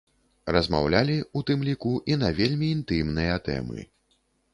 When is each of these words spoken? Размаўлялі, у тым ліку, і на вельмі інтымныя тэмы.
Размаўлялі, 0.55 1.17
у 1.39 1.41
тым 1.49 1.59
ліку, 1.67 1.91
і 2.13 2.17
на 2.21 2.29
вельмі 2.39 2.71
інтымныя 2.77 3.37
тэмы. 3.49 3.85